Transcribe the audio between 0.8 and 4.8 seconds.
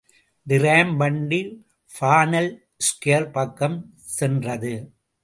வண்டி Parnell square பக்கம் சென்றது.